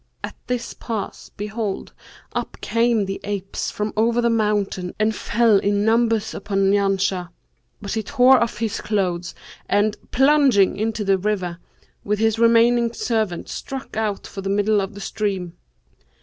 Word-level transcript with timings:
At 0.23 0.33
this 0.47 0.73
pass, 0.73 1.29
behold, 1.29 1.93
up 2.33 2.57
came 2.59 3.05
the 3.05 3.21
apes 3.23 3.69
from 3.69 3.93
over 3.95 4.19
the 4.19 4.31
mountain 4.31 4.95
and 4.97 5.13
fell 5.15 5.59
in 5.59 5.85
numbers 5.85 6.33
upon 6.33 6.71
Janshah; 6.71 7.29
but 7.83 7.91
he 7.91 8.01
tore 8.01 8.39
off 8.41 8.57
his 8.57 8.81
clothes 8.81 9.35
and, 9.69 9.95
plunging 10.09 10.75
into 10.75 11.03
the 11.05 11.19
river, 11.19 11.59
with 12.03 12.17
his 12.17 12.39
remaining 12.39 12.93
servant, 12.93 13.47
struck 13.47 13.95
out 13.95 14.25
for 14.25 14.41
the 14.41 14.49
middle 14.49 14.81
of 14.81 14.95
the 14.95 15.01
stream. 15.01 15.53